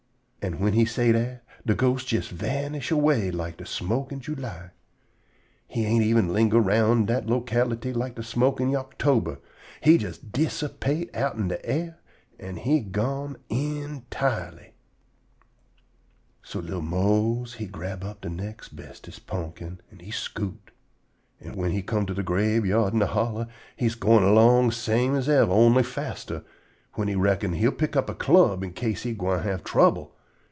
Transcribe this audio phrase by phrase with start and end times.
[0.43, 4.71] An' whin he say dat de ghost jes vanish away like de smoke in July.
[5.67, 9.37] He ain't even linger round dat locality like de smoke in Yoctober.
[9.81, 11.99] He jes dissipate outen de air,
[12.39, 14.71] an' he gone _in_tirely.
[16.41, 20.71] So li'l Mose he grab up de nex' bestest pumpkin an' he scoot.
[21.39, 23.45] An' whin he come to de grabeyard in de hollow,
[23.77, 26.43] he goin' erlong same as yever, on'y faster,
[26.93, 30.15] whin he reckon, he'll pick up a club in case he gwine have trouble.